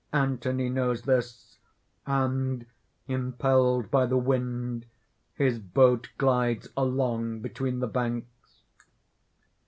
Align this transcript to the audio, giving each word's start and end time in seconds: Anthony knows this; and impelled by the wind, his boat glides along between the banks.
Anthony 0.13 0.67
knows 0.67 1.03
this; 1.03 1.59
and 2.07 2.65
impelled 3.07 3.91
by 3.91 4.07
the 4.07 4.17
wind, 4.17 4.87
his 5.35 5.59
boat 5.59 6.09
glides 6.17 6.69
along 6.75 7.41
between 7.41 7.81
the 7.81 7.87
banks. 7.87 8.63